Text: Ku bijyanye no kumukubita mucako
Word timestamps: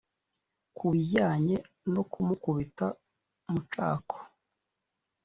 Ku 0.75 0.85
bijyanye 0.93 1.55
no 1.93 2.01
kumukubita 2.11 2.85
mucako 3.51 4.17